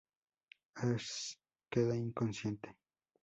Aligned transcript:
Ash 0.87 1.37
queda 1.69 1.93
inconsciente. 2.05 2.75